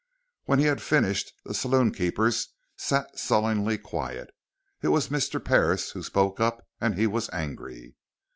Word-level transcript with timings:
When 0.45 0.57
he 0.57 0.65
had 0.65 0.81
finished, 0.81 1.31
the 1.45 1.53
saloonkeepers 1.53 2.47
sat 2.75 3.19
sullenly 3.19 3.77
quiet. 3.77 4.31
It 4.81 4.87
was 4.87 5.09
Mr. 5.09 5.37
Parris 5.39 5.91
who 5.91 6.01
spoke 6.01 6.39
up, 6.39 6.65
and 6.79 6.95
he 6.97 7.05
was 7.05 7.29
angry. 7.31 7.93